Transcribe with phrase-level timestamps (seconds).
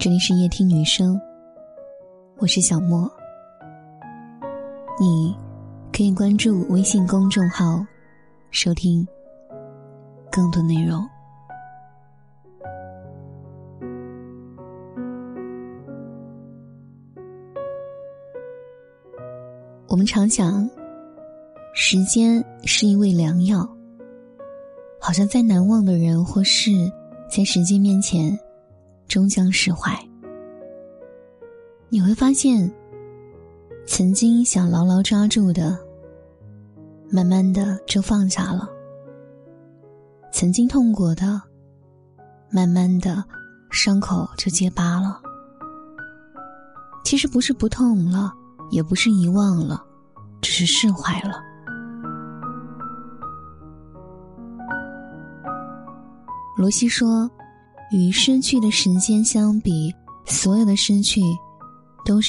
[0.00, 1.20] 这里是夜听女生，
[2.38, 3.06] 我是小莫。
[4.98, 5.36] 你
[5.92, 7.84] 可以关注微信公众号，
[8.50, 9.06] 收听
[10.32, 11.06] 更多内容。
[19.86, 20.66] 我们常想，
[21.74, 23.68] 时间是一味良药，
[24.98, 26.90] 好像再难忘的人或事，
[27.30, 28.40] 在时间面前。
[29.10, 29.92] 终将释怀。
[31.88, 32.72] 你会发现，
[33.84, 35.76] 曾经想牢牢抓住的，
[37.10, 38.68] 慢慢的就放下了；
[40.30, 41.42] 曾经痛过的，
[42.52, 43.24] 慢慢的
[43.68, 45.20] 伤口就结疤了。
[47.02, 48.32] 其实不是不痛了，
[48.70, 49.84] 也不是遗忘了，
[50.40, 51.42] 只是释怀了。
[56.56, 57.28] 罗西说。
[57.90, 59.92] 与失去的时间相比，
[60.26, 61.20] 所有的失去，
[62.04, 62.28] 都是。